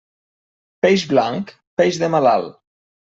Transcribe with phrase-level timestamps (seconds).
[0.85, 1.51] Peix blanc,
[1.83, 2.57] peix de malalt.